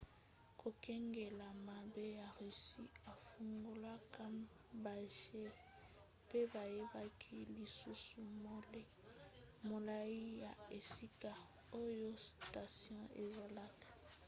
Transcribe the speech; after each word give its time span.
kokengela 0.59 1.47
mabe 1.67 2.05
ya 2.19 2.27
russie 2.39 2.91
efungolaka 3.13 4.23
bajets 4.83 5.57
pe 6.29 6.39
bayebaki 6.53 7.37
lisusu 7.55 8.19
molai 9.69 10.17
ya 10.43 10.51
esika 10.77 11.31
oyo 11.81 12.09
station 12.29 13.01
ezalaka 13.23 13.87